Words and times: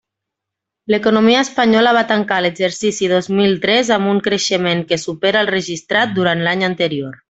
L'economia 0.93 1.41
espanyola 1.47 1.91
va 1.99 2.03
tancar 2.13 2.41
l'exercici 2.47 3.11
dos 3.13 3.31
mil 3.43 3.55
tres 3.69 3.95
amb 3.99 4.13
un 4.17 4.25
creixement 4.31 4.85
que 4.93 5.03
supera 5.07 5.45
el 5.47 5.55
registrat 5.57 6.21
durant 6.21 6.47
l'any 6.49 6.71
anterior. 6.75 7.19